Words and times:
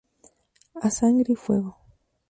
A 0.81 0.89
sangre 0.89 1.33
y 1.33 1.35
fuego. 1.35 1.77